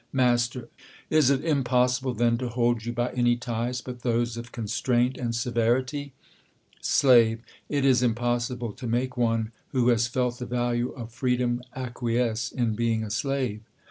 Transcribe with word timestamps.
Mast, 0.11 0.57
Is 1.11 1.29
it 1.29 1.45
impossible, 1.45 2.15
then, 2.15 2.35
to 2.39 2.49
hold 2.49 2.87
you 2.87 2.91
by 2.91 3.09
aay 3.09 3.39
ties 3.39 3.81
but 3.81 4.01
those 4.01 4.35
of 4.35 4.51
constraint 4.51 5.15
and 5.15 5.35
severity? 5.35 6.13
Slave, 6.81 7.43
It 7.69 7.85
is 7.85 8.01
impossible 8.01 8.73
to 8.73 8.87
make 8.87 9.15
one, 9.15 9.51
who 9.67 9.89
has 9.89 10.07
felt 10.07 10.39
the 10.39 10.47
value 10.47 10.89
of 10.93 11.11
freedom, 11.11 11.61
acquiesce 11.75 12.51
in 12.51 12.73
being 12.73 13.03
a 13.03 13.11
slave. 13.11 13.61